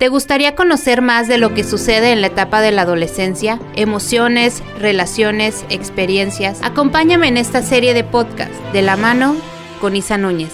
[0.00, 3.60] ¿Te gustaría conocer más de lo que sucede en la etapa de la adolescencia?
[3.76, 6.58] Emociones, relaciones, experiencias.
[6.62, 9.36] Acompáñame en esta serie de podcast de la mano
[9.78, 10.52] con Isa Núñez.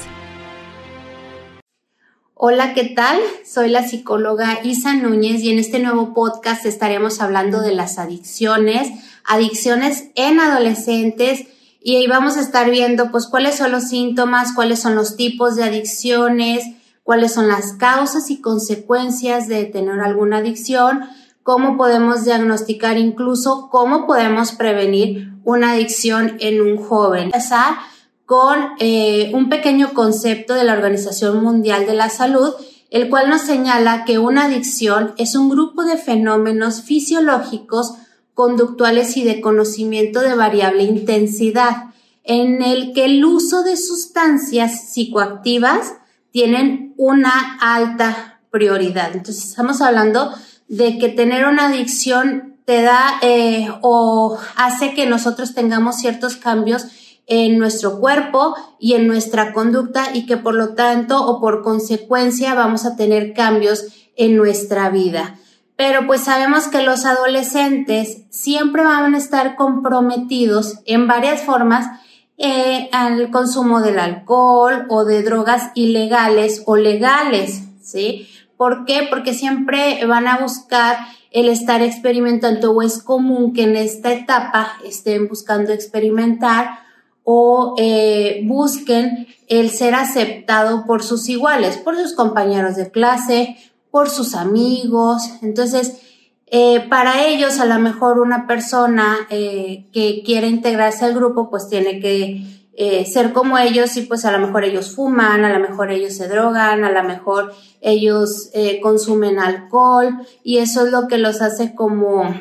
[2.34, 3.20] Hola, ¿qué tal?
[3.44, 8.88] Soy la psicóloga Isa Núñez y en este nuevo podcast estaremos hablando de las adicciones,
[9.24, 11.46] adicciones en adolescentes
[11.80, 15.54] y ahí vamos a estar viendo pues cuáles son los síntomas, cuáles son los tipos
[15.54, 16.64] de adicciones,
[17.06, 21.04] cuáles son las causas y consecuencias de tener alguna adicción,
[21.44, 27.26] cómo podemos diagnosticar incluso cómo podemos prevenir una adicción en un joven.
[27.26, 27.76] Empezar
[28.24, 32.52] con eh, un pequeño concepto de la Organización Mundial de la Salud,
[32.90, 37.92] el cual nos señala que una adicción es un grupo de fenómenos fisiológicos,
[38.34, 45.92] conductuales y de conocimiento de variable intensidad, en el que el uso de sustancias psicoactivas
[46.32, 49.10] tienen una alta prioridad.
[49.14, 50.32] Entonces, estamos hablando
[50.68, 56.86] de que tener una adicción te da eh, o hace que nosotros tengamos ciertos cambios
[57.26, 62.54] en nuestro cuerpo y en nuestra conducta y que por lo tanto o por consecuencia
[62.54, 65.36] vamos a tener cambios en nuestra vida.
[65.76, 72.00] Pero pues sabemos que los adolescentes siempre van a estar comprometidos en varias formas
[72.38, 78.28] eh, al consumo del alcohol o de drogas ilegales o legales, ¿sí?
[78.56, 79.06] ¿Por qué?
[79.08, 80.98] Porque siempre van a buscar
[81.30, 86.78] el estar experimentando o es común que en esta etapa estén buscando experimentar
[87.24, 93.56] o eh, busquen el ser aceptado por sus iguales, por sus compañeros de clase,
[93.90, 95.22] por sus amigos.
[95.42, 96.00] Entonces,
[96.48, 101.68] eh, para ellos, a lo mejor una persona eh, que quiere integrarse al grupo, pues
[101.68, 105.68] tiene que eh, ser como ellos y pues a lo mejor ellos fuman, a lo
[105.68, 108.50] mejor ellos se drogan, a lo mejor ellos
[108.82, 112.32] consumen alcohol y eso es lo que los hace como,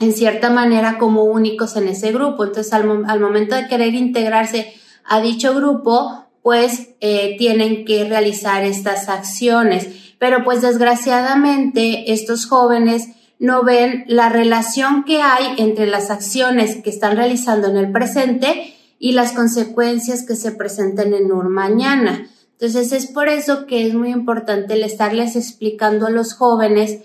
[0.00, 2.44] en cierta manera, como únicos en ese grupo.
[2.44, 4.74] Entonces, al, al momento de querer integrarse
[5.04, 9.88] a dicho grupo, pues tienen que realizar estas acciones.
[10.18, 13.08] Pero pues desgraciadamente estos jóvenes
[13.40, 18.74] no ven la relación que hay entre las acciones que están realizando en el presente
[18.98, 22.28] y las consecuencias que se presenten en un mañana.
[22.52, 27.00] Entonces es por eso que es muy importante el estarles explicando a los jóvenes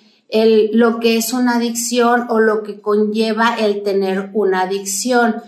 [0.73, 5.41] lo que es una adicción o lo que conlleva el tener una adicción.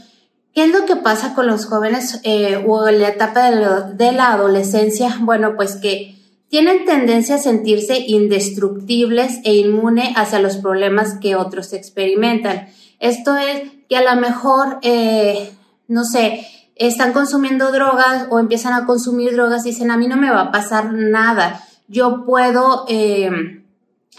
[0.53, 4.31] ¿Qué es lo que pasa con los jóvenes eh, o en la etapa de la
[4.31, 5.17] adolescencia?
[5.19, 6.16] Bueno, pues que
[6.49, 12.69] tienen tendencia a sentirse indestructibles e inmune hacia los problemas que otros experimentan.
[12.99, 15.51] Esto es que a lo mejor, eh,
[15.87, 20.15] no sé, están consumiendo drogas o empiezan a consumir drogas y dicen, a mí no
[20.15, 23.29] me va a pasar nada, yo puedo eh,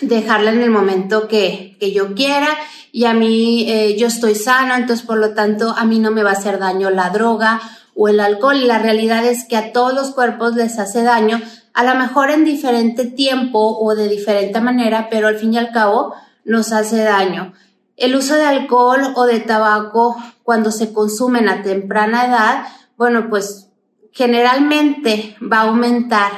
[0.00, 2.48] dejarla en el momento que, que, yo quiera
[2.92, 6.22] y a mí eh, yo estoy sana, entonces por lo tanto a mí no me
[6.22, 7.60] va a hacer daño la droga
[7.94, 11.40] o el alcohol y la realidad es que a todos los cuerpos les hace daño,
[11.74, 15.72] a lo mejor en diferente tiempo o de diferente manera, pero al fin y al
[15.72, 16.14] cabo
[16.44, 17.52] nos hace daño.
[17.96, 22.64] El uso de alcohol o de tabaco cuando se consumen a temprana edad,
[22.96, 23.68] bueno, pues
[24.12, 26.32] generalmente va a aumentar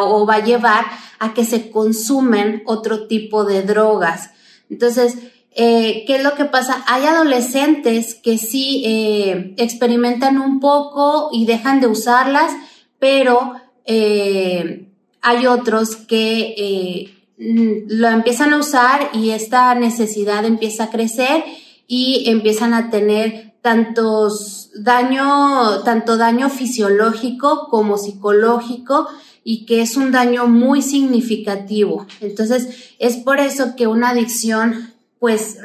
[0.00, 0.84] o va a llevar
[1.18, 4.30] a que se consumen otro tipo de drogas.
[4.70, 5.16] Entonces,
[5.54, 6.82] eh, ¿qué es lo que pasa?
[6.86, 12.52] Hay adolescentes que sí eh, experimentan un poco y dejan de usarlas,
[12.98, 14.88] pero eh,
[15.20, 21.44] hay otros que eh, lo empiezan a usar y esta necesidad empieza a crecer
[21.86, 29.08] y empiezan a tener tantos daño, tanto daño fisiológico como psicológico
[29.44, 32.06] y que es un daño muy significativo.
[32.20, 35.58] Entonces, es por eso que una adicción, pues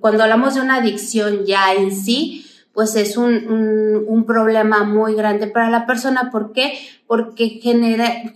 [0.00, 2.46] cuando hablamos de una adicción ya en sí,
[2.78, 6.30] pues es un, un, problema muy grande para la persona.
[6.30, 6.78] ¿Por qué?
[7.08, 7.58] Porque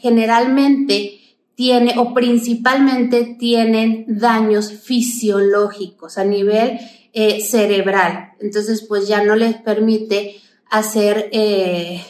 [0.00, 1.20] generalmente
[1.54, 6.80] tiene o principalmente tienen daños fisiológicos a nivel
[7.12, 8.32] eh, cerebral.
[8.40, 12.02] Entonces, pues ya no les permite hacer eh,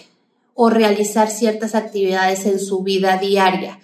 [0.55, 3.79] o realizar ciertas actividades en su vida diaria.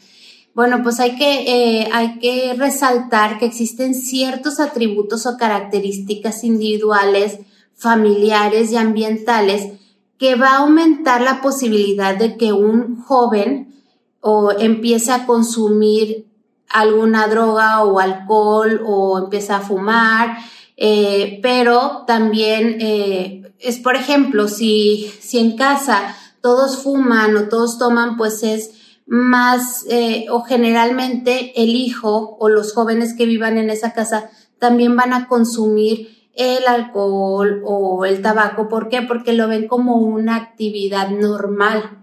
[0.54, 7.40] Bueno, pues hay que, eh, hay que resaltar que existen ciertos atributos o características individuales
[7.78, 9.78] familiares y ambientales
[10.18, 13.82] que va a aumentar la posibilidad de que un joven
[14.20, 16.26] o empiece a consumir
[16.68, 20.38] alguna droga o alcohol o empiece a fumar,
[20.76, 27.78] eh, pero también eh, es, por ejemplo, si, si en casa todos fuman o todos
[27.78, 28.70] toman, pues es
[29.06, 34.96] más eh, o generalmente el hijo o los jóvenes que vivan en esa casa también
[34.96, 38.68] van a consumir el alcohol o el tabaco.
[38.68, 39.02] ¿Por qué?
[39.02, 41.98] Porque lo ven como una actividad normal,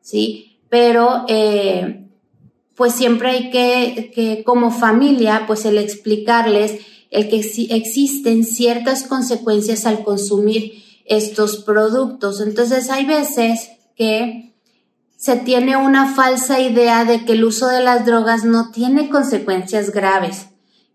[0.00, 0.58] ¿sí?
[0.68, 2.06] Pero eh,
[2.76, 6.78] pues siempre hay que, que, como familia, pues el explicarles
[7.10, 12.40] el que existen ciertas consecuencias al consumir estos productos.
[12.40, 14.54] Entonces hay veces que
[15.16, 19.90] se tiene una falsa idea de que el uso de las drogas no tiene consecuencias
[19.90, 20.49] graves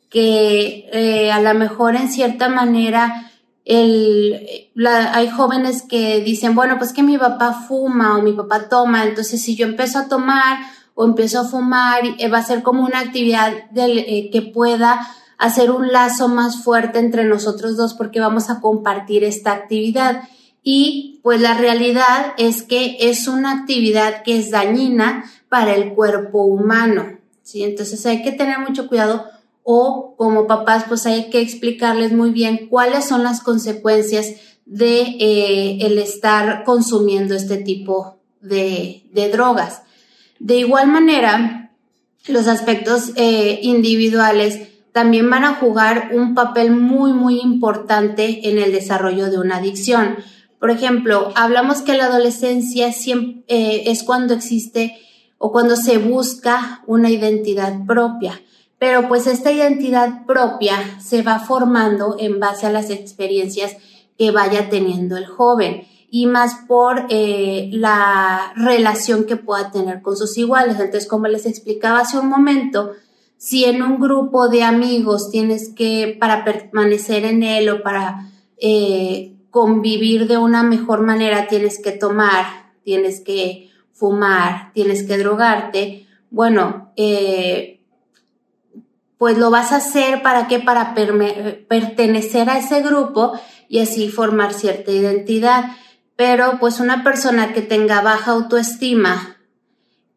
[0.10, 3.31] que eh, a lo mejor en cierta manera
[3.66, 9.04] el, hay jóvenes que dicen, bueno, pues que mi papá fuma o mi papá toma,
[9.04, 10.60] entonces si yo empiezo a tomar
[10.94, 15.07] o empiezo a fumar, eh, va a ser como una actividad eh, que pueda
[15.38, 20.24] hacer un lazo más fuerte entre nosotros dos porque vamos a compartir esta actividad.
[20.63, 26.44] Y pues la realidad es que es una actividad que es dañina para el cuerpo
[26.44, 27.18] humano.
[27.44, 27.63] ¿sí?
[27.63, 29.25] Entonces hay que tener mucho cuidado
[29.67, 34.27] o como papás pues hay que explicarles muy bien cuáles son las consecuencias
[34.65, 39.01] de eh, el estar consumiendo este tipo de,
[39.33, 39.81] drogas.
[40.38, 41.71] De igual manera,
[42.27, 48.71] los aspectos eh, individuales también van a jugar un papel muy, muy importante en el
[48.71, 50.17] desarrollo de una adicción.
[50.59, 54.95] Por ejemplo, hablamos que la adolescencia siempre, eh, es cuando existe
[55.39, 58.39] o cuando se busca una identidad propia
[58.77, 63.77] pero pues esta identidad propia se va formando en base a las experiencias
[64.18, 70.16] que vaya teniendo el joven y más por eh, la relación que pueda tener con
[70.16, 70.80] sus iguales.
[70.80, 72.94] Entonces, como les explicaba hace un momento,
[73.38, 79.36] si en un grupo de amigos tienes que, para permanecer en él o para eh,
[79.50, 86.92] convivir de una mejor manera, tienes que tomar, tienes que fumar, tienes que drogarte, bueno,
[86.95, 87.75] eh,
[89.17, 90.59] pues lo vas a hacer para qué?
[90.59, 93.33] Para pertenecer a ese grupo
[93.69, 95.65] y así formar cierta identidad.
[96.15, 99.38] Pero pues una persona que tenga baja autoestima,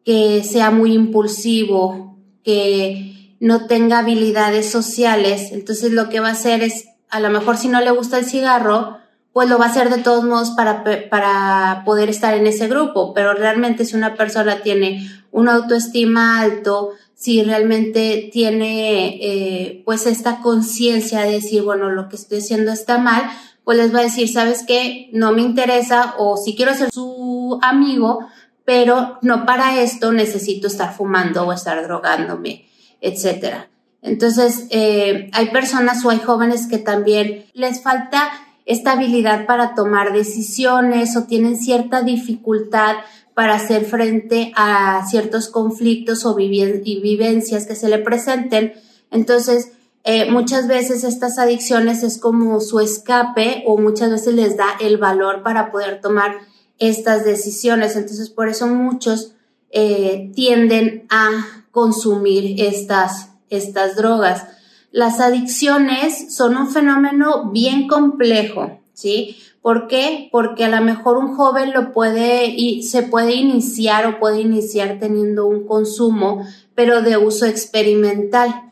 [0.05, 6.61] que sea muy impulsivo, que no tenga habilidades sociales, entonces lo que va a hacer
[6.61, 8.97] es, a lo mejor si no le gusta el cigarro,
[9.31, 13.13] pues lo va a hacer de todos modos para, para poder estar en ese grupo.
[13.13, 20.39] Pero realmente si una persona tiene una autoestima alto, si realmente tiene eh, pues esta
[20.39, 23.23] conciencia de decir, bueno, lo que estoy haciendo está mal,
[23.65, 27.59] pues les va a decir, sabes qué, no me interesa o si quiero ser su
[27.61, 28.25] amigo,
[28.63, 32.69] pero no para esto necesito estar fumando o estar drogándome,
[33.01, 33.69] etcétera.
[34.01, 38.31] Entonces, eh, hay personas o hay jóvenes que también les falta
[38.65, 42.95] esta habilidad para tomar decisiones o tienen cierta dificultad
[43.39, 48.73] para hacer frente a ciertos conflictos o y vivencias que se le presenten.
[49.11, 49.71] Entonces,
[50.03, 54.97] eh, muchas veces estas adicciones es como su escape o muchas veces les da el
[54.97, 56.35] valor para poder tomar
[56.79, 57.95] estas decisiones.
[57.95, 59.35] Entonces, por eso muchos
[59.69, 64.47] eh, tienden a consumir estas, estas drogas.
[64.91, 69.37] Las adicciones son un fenómeno bien complejo, ¿sí?
[69.61, 70.29] ¿Por qué?
[70.31, 74.97] Porque a lo mejor un joven lo puede y se puede iniciar o puede iniciar
[74.99, 76.45] teniendo un consumo,
[76.75, 78.69] pero de uso experimental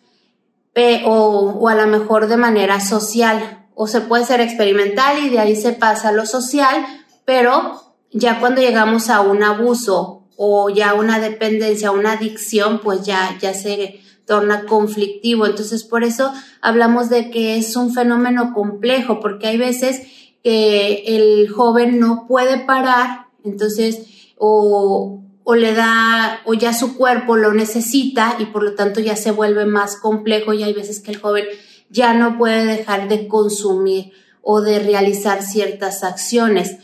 [1.06, 3.66] o, o a lo mejor de manera social.
[3.76, 6.86] O se puede ser experimental y de ahí se pasa a lo social,
[7.26, 13.38] pero ya cuando llegamos a un abuso o ya una dependencia, una adicción, pues ya,
[13.42, 15.46] ya se torna conflictivo.
[15.46, 20.02] Entonces, por eso hablamos de que es un fenómeno complejo, porque hay veces
[20.44, 27.38] que el joven no puede parar, entonces o, o le da, o ya su cuerpo
[27.38, 31.12] lo necesita y por lo tanto ya se vuelve más complejo y hay veces que
[31.12, 31.46] el joven
[31.90, 36.78] ya no puede dejar de consumir o de realizar ciertas acciones.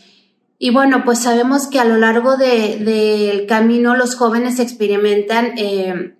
[0.59, 6.15] Y bueno, pues sabemos que a lo largo del de, camino los jóvenes experimentan eh,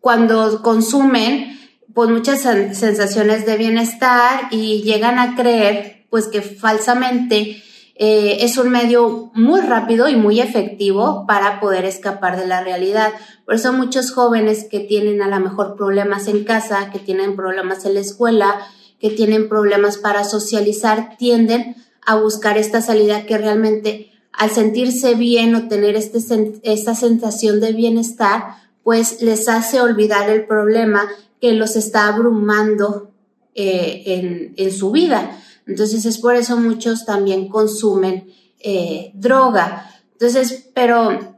[0.00, 1.58] cuando consumen
[1.96, 7.62] pues muchas sensaciones de bienestar y llegan a creer pues que falsamente
[7.94, 13.14] eh, es un medio muy rápido y muy efectivo para poder escapar de la realidad.
[13.46, 17.86] Por eso muchos jóvenes que tienen a lo mejor problemas en casa, que tienen problemas
[17.86, 18.58] en la escuela,
[19.00, 25.54] que tienen problemas para socializar, tienden a buscar esta salida que realmente al sentirse bien
[25.54, 26.18] o tener este,
[26.62, 31.08] esta sensación de bienestar, pues les hace olvidar el problema
[31.40, 33.10] que los está abrumando
[33.54, 35.38] eh, en, su vida.
[35.66, 39.90] Entonces es por eso muchos también consumen eh, droga.
[40.12, 41.36] Entonces, pero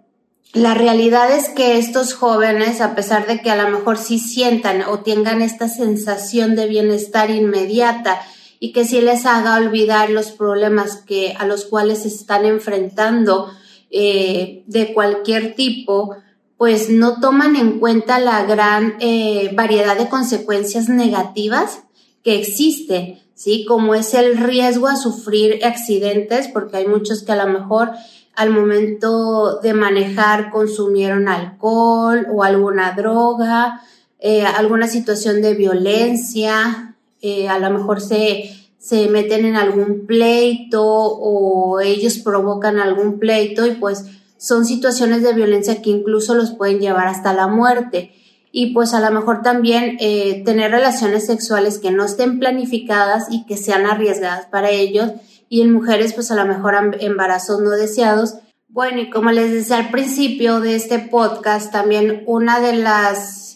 [0.52, 4.82] la realidad es que estos jóvenes, a pesar de que a lo mejor sí sientan
[4.82, 8.20] o tengan esta sensación de bienestar inmediata
[8.58, 13.50] y que sí les haga olvidar los problemas que, a los cuales se están enfrentando
[13.90, 16.16] eh, de cualquier tipo,
[16.58, 21.84] pues no toman en cuenta la gran eh, variedad de consecuencias negativas
[22.24, 23.64] que existen, ¿sí?
[23.64, 27.92] Como es el riesgo a sufrir accidentes, porque hay muchos que a lo mejor
[28.34, 33.80] al momento de manejar consumieron alcohol o alguna droga,
[34.18, 40.84] eh, alguna situación de violencia, eh, a lo mejor se, se meten en algún pleito
[40.84, 44.04] o ellos provocan algún pleito y pues
[44.38, 48.14] son situaciones de violencia que incluso los pueden llevar hasta la muerte.
[48.50, 53.44] Y pues a lo mejor también eh, tener relaciones sexuales que no estén planificadas y
[53.44, 55.12] que sean arriesgadas para ellos.
[55.50, 58.36] Y en mujeres pues a lo mejor embarazos no deseados.
[58.68, 63.48] Bueno, y como les decía al principio de este podcast, también una de las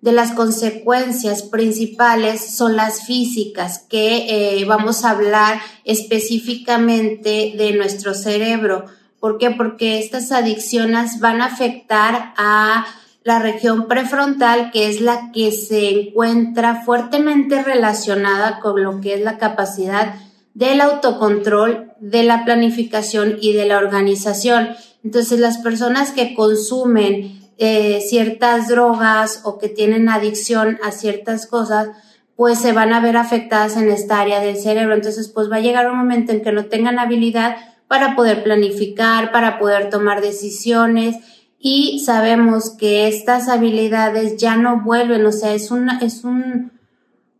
[0.00, 8.14] de las consecuencias principales son las físicas, que eh, vamos a hablar específicamente de nuestro
[8.14, 8.84] cerebro.
[9.26, 9.50] ¿Por qué?
[9.50, 12.86] Porque estas adicciones van a afectar a
[13.24, 19.22] la región prefrontal, que es la que se encuentra fuertemente relacionada con lo que es
[19.22, 20.14] la capacidad
[20.54, 24.68] del autocontrol, de la planificación y de la organización.
[25.02, 31.88] Entonces, las personas que consumen eh, ciertas drogas o que tienen adicción a ciertas cosas,
[32.36, 34.94] pues se van a ver afectadas en esta área del cerebro.
[34.94, 37.56] Entonces, pues va a llegar un momento en que no tengan habilidad
[37.88, 41.16] para poder planificar, para poder tomar decisiones
[41.58, 46.72] y sabemos que estas habilidades ya no vuelven, o sea, es una, es un,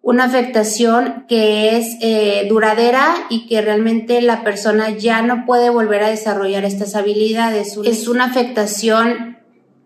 [0.02, 6.02] una afectación que es eh, duradera y que realmente la persona ya no puede volver
[6.02, 7.76] a desarrollar estas habilidades.
[7.84, 9.36] Es una afectación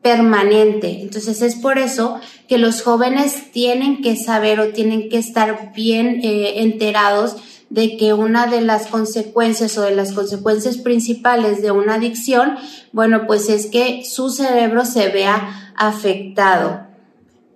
[0.02, 1.02] permanente.
[1.02, 6.20] Entonces es por eso que los jóvenes tienen que saber o tienen que estar bien
[6.22, 7.36] eh, enterados
[7.70, 12.58] de que una de las consecuencias o de las consecuencias principales de una adicción,
[12.92, 16.88] bueno, pues es que su cerebro se vea afectado.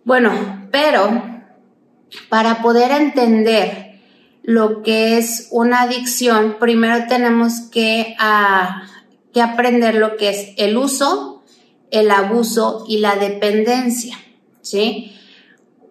[0.05, 1.23] Bueno, pero
[2.29, 4.01] para poder entender
[4.45, 8.87] lo que es una adicción, primero tenemos que, ah,
[9.33, 11.43] que aprender lo que es el uso,
[11.91, 14.17] el abuso y la dependencia,
[14.63, 15.13] ¿sí?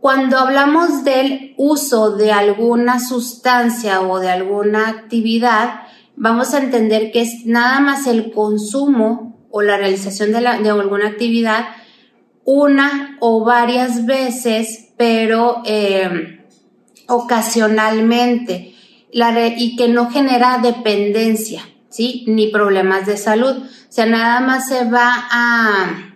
[0.04, 5.84] Cuando hablamos del uso de alguna sustancia o de alguna actividad,
[6.18, 11.68] vamos a entender que es nada más el consumo o la realización de, alguna actividad
[12.44, 16.44] una o varias veces, pero eh,
[17.08, 18.76] ocasionalmente,
[19.10, 22.26] y que no genera dependencia, ¿sí?
[22.28, 23.56] Ni problemas de salud.
[23.56, 26.13] O sea, nada más se va a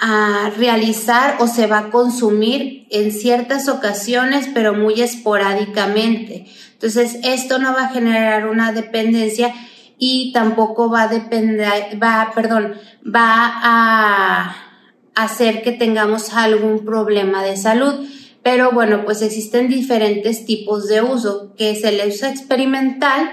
[0.00, 6.46] a realizar o se va a consumir en ciertas ocasiones, pero muy esporádicamente.
[6.72, 9.52] Entonces, esto no va a generar una dependencia
[9.98, 12.74] y tampoco va a depender, va, perdón,
[13.04, 14.56] va a
[15.16, 18.06] hacer que tengamos algún problema de salud.
[18.44, 23.28] Pero bueno, pues existen diferentes tipos de uso, que es el uso experimental,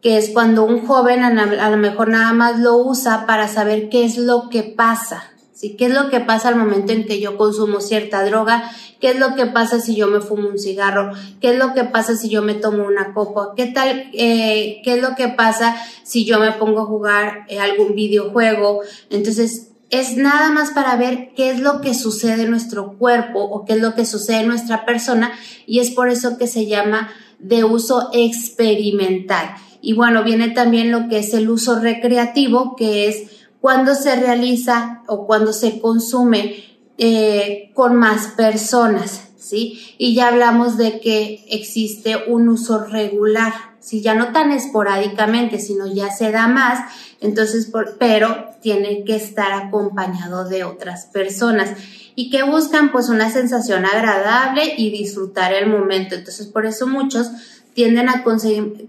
[0.00, 4.04] que es cuando un joven a lo mejor nada más lo usa para saber qué
[4.04, 5.74] es lo que pasa, ¿sí?
[5.76, 8.70] ¿Qué es lo que pasa al momento en que yo consumo cierta droga?
[9.00, 11.12] ¿Qué es lo que pasa si yo me fumo un cigarro?
[11.40, 13.54] ¿Qué es lo que pasa si yo me tomo una copa?
[13.56, 14.10] ¿Qué tal?
[14.12, 18.82] Eh, ¿Qué es lo que pasa si yo me pongo a jugar eh, algún videojuego?
[19.10, 23.64] Entonces, es nada más para ver qué es lo que sucede en nuestro cuerpo o
[23.64, 25.32] qué es lo que sucede en nuestra persona
[25.66, 29.54] y es por eso que se llama de uso experimental.
[29.80, 35.02] Y bueno, viene también lo que es el uso recreativo, que es cuando se realiza
[35.06, 36.64] o cuando se consume
[36.98, 39.94] eh, con más personas, ¿sí?
[39.98, 45.86] Y ya hablamos de que existe un uso regular, si ya no tan esporádicamente, sino
[45.86, 51.70] ya se da más, entonces, pero tiene que estar acompañado de otras personas
[52.14, 56.16] y que buscan pues una sensación agradable y disfrutar el momento.
[56.16, 57.28] Entonces, por eso muchos
[57.78, 58.24] tienden a,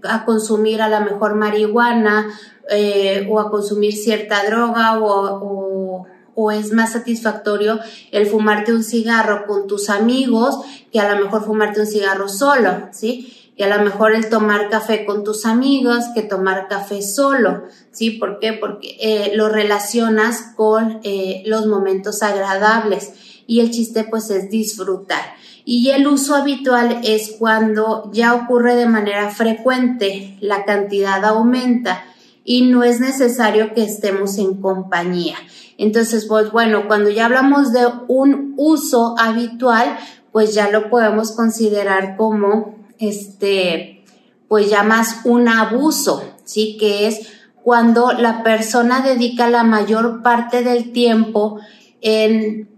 [0.08, 2.26] a consumir a la mejor marihuana
[2.68, 7.78] eh, o a consumir cierta droga o, o, es más satisfactorio
[8.10, 10.58] el fumarte un cigarro con tus amigos
[10.90, 13.39] que a lo mejor fumarte un cigarro solo, ¿sí?
[13.60, 18.12] Y a lo mejor el tomar café con tus amigos que tomar café solo, ¿sí?
[18.12, 18.54] ¿Por qué?
[18.54, 23.12] Porque eh, lo relacionas con eh, los momentos agradables
[23.46, 25.20] y el chiste pues es disfrutar.
[25.66, 32.02] Y el uso habitual es cuando ya ocurre de manera frecuente, la cantidad aumenta
[32.42, 35.36] y no es necesario que estemos en compañía.
[35.76, 39.98] Entonces, pues bueno, cuando ya hablamos de un uso habitual,
[40.32, 44.04] pues ya lo podemos considerar como este,
[44.48, 46.76] pues ya más un abuso, ¿sí?
[46.78, 47.28] Que es
[47.62, 51.58] cuando la persona dedica la mayor parte del tiempo
[52.00, 52.68] en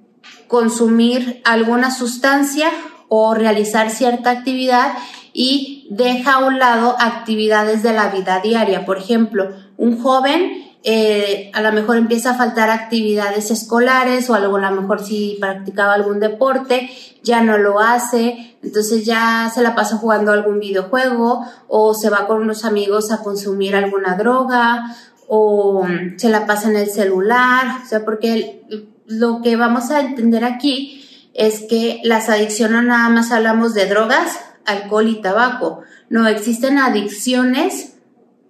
[0.48, 2.70] consumir alguna sustancia
[3.08, 4.92] o realizar cierta actividad
[5.32, 8.84] y deja a un lado actividades de la vida diaria.
[8.84, 14.56] Por ejemplo, un joven eh, a lo mejor empieza a faltar actividades escolares o algo,
[14.56, 16.90] a lo mejor si practicaba algún deporte,
[17.22, 22.26] ya no lo hace, entonces ya se la pasa jugando algún videojuego o se va
[22.26, 24.96] con unos amigos a consumir alguna droga
[25.28, 25.86] o
[26.16, 28.62] se la pasa en el celular, o sea, porque
[29.06, 34.38] lo que vamos a entender aquí es que las adicciones nada más hablamos de drogas,
[34.66, 35.80] alcohol y tabaco.
[36.08, 37.94] No, existen adicciones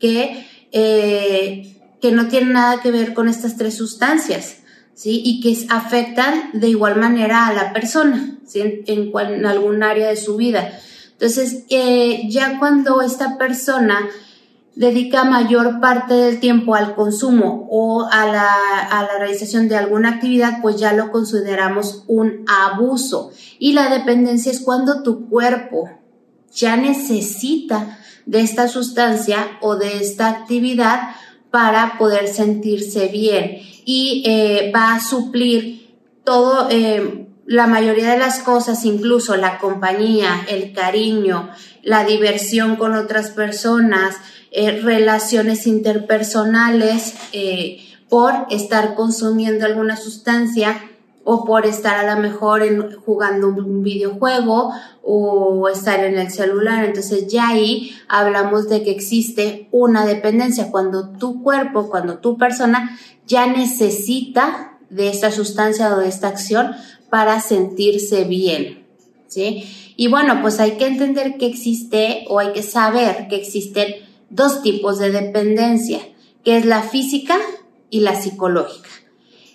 [0.00, 1.71] que, eh,
[2.02, 4.56] que no tienen nada que ver con estas tres sustancias,
[4.92, 5.22] ¿sí?
[5.24, 8.82] Y que afectan de igual manera a la persona, ¿sí?
[8.86, 10.72] En, algún área de su vida.
[11.12, 14.00] Entonces, eh, ya cuando esta persona
[14.74, 20.80] dedica mayor parte del tiempo al consumo o a la, realización de alguna actividad, pues
[20.80, 23.30] ya lo consideramos un abuso.
[23.60, 25.88] Y la dependencia es cuando tu cuerpo
[26.52, 31.10] ya necesita de esta sustancia o de esta actividad
[31.52, 33.58] para poder sentirse bien.
[33.84, 40.44] Y eh, va a suplir todo, eh, la mayoría de las cosas, incluso la compañía,
[40.48, 41.50] el cariño,
[41.82, 44.16] la diversión con otras personas,
[44.50, 47.14] eh, relaciones interpersonales
[48.08, 50.91] por estar consumiendo alguna sustancia
[51.24, 56.84] o por estar a lo mejor en, jugando un videojuego o estar en el celular.
[56.84, 62.98] Entonces ya ahí hablamos de que existe una dependencia cuando tu cuerpo, cuando tu persona
[63.26, 66.72] ya necesita de esta sustancia o de esta acción
[67.08, 68.86] para sentirse bien.
[69.28, 69.64] ¿Sí?
[69.96, 73.94] Y bueno, pues hay que entender que existe o hay que saber que existen
[74.28, 76.00] dos tipos de dependencia,
[76.44, 77.38] que es la física
[77.88, 78.88] y la psicológica.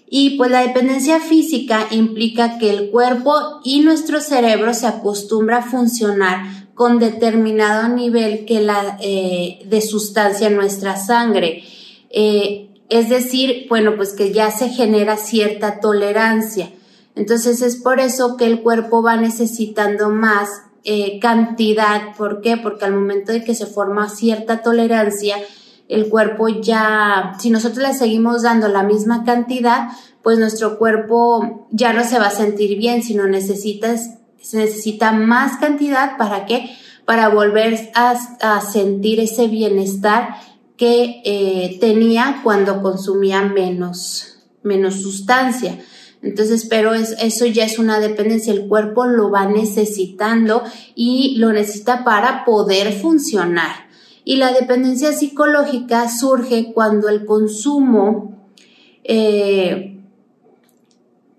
[0.10, 5.64] Y pues la dependencia física implica que el cuerpo y nuestro cerebro se acostumbra a
[5.64, 11.64] funcionar con determinado nivel que la, eh, de sustancia en nuestra sangre.
[12.10, 16.72] Eh, es decir, bueno, pues que ya se genera cierta tolerancia.
[17.16, 20.50] Entonces es por eso que el cuerpo va necesitando más
[20.84, 22.16] eh, cantidad.
[22.16, 22.56] ¿Por qué?
[22.56, 25.36] Porque al momento de que se forma cierta tolerancia,
[25.88, 29.90] el cuerpo ya, si nosotros le seguimos dando la misma cantidad,
[30.22, 35.58] pues nuestro cuerpo ya no se va a sentir bien, sino necesitas, se necesita más
[35.58, 36.70] cantidad para qué?
[37.06, 40.36] Para volver a, sentir ese bienestar
[40.76, 45.80] que eh, tenía cuando consumía menos, menos sustancia.
[46.22, 50.64] Entonces, pero eso ya es una dependencia, el cuerpo lo va necesitando
[50.96, 53.87] y lo necesita para poder funcionar.
[54.28, 58.50] Y la dependencia psicológica surge cuando el consumo,
[59.06, 60.02] eh,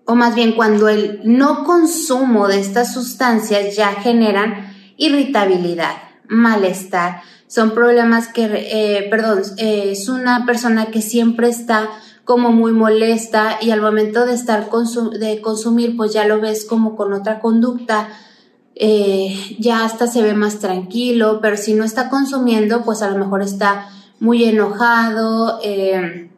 [0.07, 5.97] o más bien cuando el no consumo de estas sustancias ya generan irritabilidad,
[6.29, 7.21] malestar.
[7.47, 11.91] Son problemas que, eh, perdón, eh, es una persona que siempre está
[12.25, 16.97] como muy molesta y al momento de estar de consumir pues ya lo ves como
[16.97, 18.09] con otra conducta
[18.81, 23.19] eh, ya hasta se ve más tranquilo pero si no está consumiendo pues a lo
[23.19, 23.89] mejor está
[24.21, 26.31] muy enojado eh,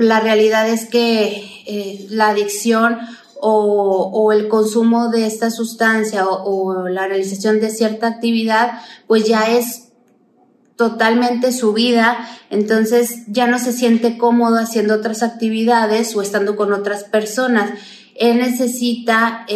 [0.00, 2.98] la realidad es que eh, la adicción
[3.38, 9.86] o, el consumo de esta sustancia o la realización de cierta actividad pues ya es
[10.76, 12.18] totalmente su vida,
[12.50, 17.70] entonces ya no se siente cómodo haciendo otras actividades o estando con otras personas.
[18.14, 19.46] Él necesita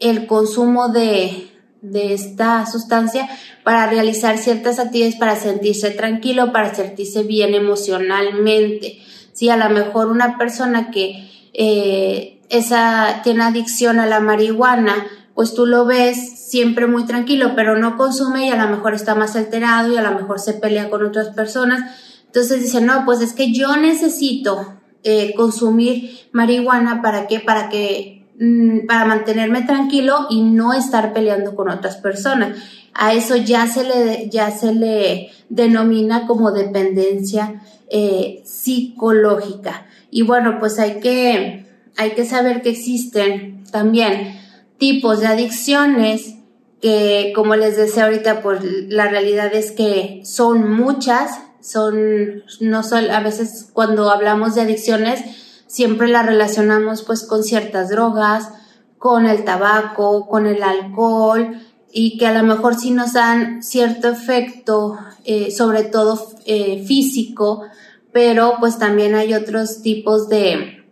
[0.00, 1.48] el consumo de,
[1.84, 3.28] de esta sustancia
[3.62, 8.98] para realizar ciertas actividades, para sentirse tranquilo, para sentirse bien emocionalmente.
[9.32, 15.54] Si a lo mejor una persona que eh, esa, tiene adicción a la marihuana, pues
[15.54, 19.36] tú lo ves siempre muy tranquilo, pero no consume y a lo mejor está más
[19.36, 22.00] alterado y a lo mejor se pelea con otras personas.
[22.26, 28.23] Entonces dice, no, pues es que yo necesito eh, consumir marihuana para qué, para que,
[28.88, 32.58] para mantenerme tranquilo y no estar peleando con otras personas.
[32.92, 39.86] A eso ya se le, ya se le denomina como dependencia eh, psicológica.
[40.10, 41.66] Y bueno, pues hay que,
[41.96, 44.40] hay que saber que existen también
[44.78, 46.34] tipos de adicciones
[46.80, 53.12] que, como les decía ahorita, pues la realidad es que son muchas, son, no solo,
[53.12, 55.20] a veces cuando hablamos de adicciones,
[55.74, 58.48] siempre la relacionamos pues con ciertas drogas,
[58.96, 61.60] con el tabaco, con el alcohol,
[61.92, 67.62] y que a lo mejor sí nos dan cierto efecto, eh, sobre todo eh, físico,
[68.12, 70.84] pero pues también hay otros tipos de,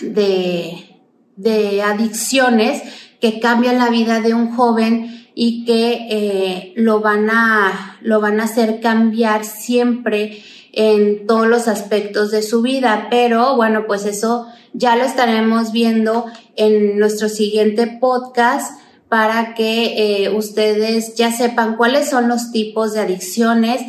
[0.00, 0.98] de,
[1.36, 2.82] de adicciones
[3.20, 8.40] que cambian la vida de un joven y que eh, lo, van a, lo van
[8.40, 10.42] a hacer cambiar siempre
[10.76, 13.08] en todos los aspectos de su vida.
[13.10, 20.36] Pero bueno, pues eso ya lo estaremos viendo en nuestro siguiente podcast para que eh,
[20.36, 23.80] ustedes ya sepan cuáles son los tipos de adicciones,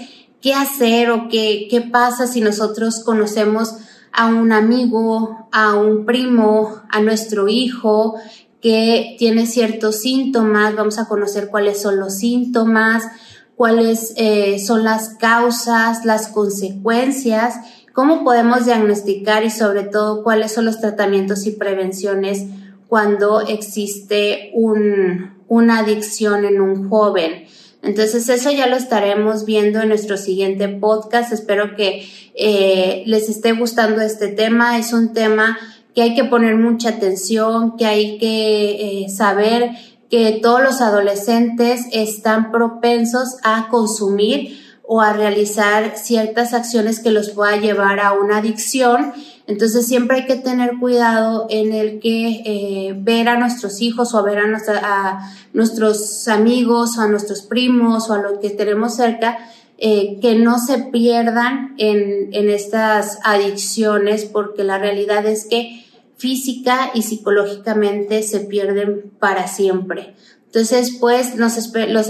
[0.42, 3.76] qué hacer o qué, qué pasa si nosotros conocemos
[4.14, 8.16] a un amigo, a un primo, a nuestro hijo,
[8.62, 13.04] que tiene ciertos síntomas, vamos a conocer cuáles son los síntomas,
[13.58, 17.56] cuáles eh, son las causas, las consecuencias,
[17.92, 22.46] cómo podemos diagnosticar y sobre todo cuáles son los tratamientos y prevenciones
[22.88, 27.46] cuando existe un, una adicción en un joven.
[27.82, 31.34] Entonces eso ya lo estaremos viendo en nuestro siguiente podcast.
[31.34, 34.78] Espero que eh, les esté gustando este tema.
[34.78, 35.58] Es un tema
[35.96, 39.72] que hay que poner mucha atención, que hay que eh, saber
[40.10, 44.58] que todos los adolescentes están propensos a consumir
[44.90, 49.12] o a realizar ciertas acciones que los pueda llevar a una adicción.
[49.46, 54.24] Entonces siempre hay que tener cuidado en el que eh, ver a nuestros hijos o
[54.24, 54.46] ver a,
[54.84, 59.38] a, nuestros amigos o a nuestros primos o a los que tenemos cerca,
[59.78, 65.87] eh, que no se pierdan en, en estas adicciones porque la realidad es que
[66.18, 70.16] física y psicológicamente se pierden para siempre.
[70.46, 71.58] Entonces, pues los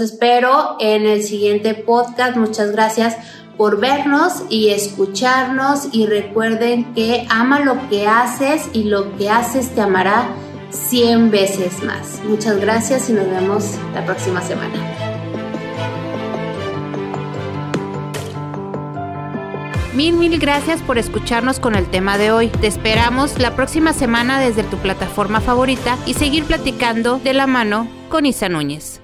[0.00, 2.36] espero en el siguiente podcast.
[2.36, 3.16] Muchas gracias
[3.56, 9.74] por vernos y escucharnos y recuerden que ama lo que haces y lo que haces
[9.74, 10.28] te amará
[10.70, 12.20] 100 veces más.
[12.24, 15.07] Muchas gracias y nos vemos la próxima semana.
[19.98, 22.50] Mil, mil gracias por escucharnos con el tema de hoy.
[22.60, 27.88] Te esperamos la próxima semana desde tu plataforma favorita y seguir platicando de la mano
[28.08, 29.00] con Isa Núñez.